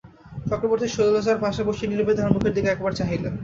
চক্রবর্তী 0.49 0.87
শৈলজার 0.89 1.41
পাশে 1.43 1.61
বসিয়া 1.67 1.89
নীরবে 1.89 2.13
তাহার 2.15 2.33
মুখের 2.35 2.53
দিকে 2.55 2.69
একবার 2.71 2.93
চাহিলেন। 2.99 3.33